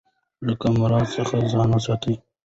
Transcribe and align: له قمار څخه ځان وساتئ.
له 0.45 0.53
قمار 0.61 0.91
څخه 1.15 1.35
ځان 1.51 1.69
وساتئ. 1.73 2.15